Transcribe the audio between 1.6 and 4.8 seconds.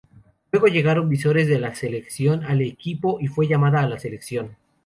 selección al equipo y fue llamada a la Selección.